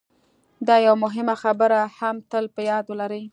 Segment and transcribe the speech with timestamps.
[0.67, 3.23] دا یوه مهمه خبره هم تل په یاد ولرئ